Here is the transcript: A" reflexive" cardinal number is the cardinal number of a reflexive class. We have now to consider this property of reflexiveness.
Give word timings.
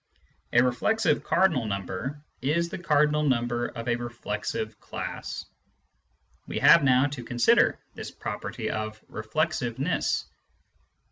A" 0.51 0.63
reflexive" 0.63 1.23
cardinal 1.23 1.67
number 1.67 2.23
is 2.41 2.69
the 2.69 2.79
cardinal 2.79 3.21
number 3.21 3.67
of 3.67 3.87
a 3.87 3.97
reflexive 3.97 4.79
class. 4.79 5.45
We 6.47 6.57
have 6.57 6.83
now 6.83 7.05
to 7.09 7.23
consider 7.23 7.77
this 7.93 8.09
property 8.09 8.71
of 8.71 8.99
reflexiveness. 9.09 10.25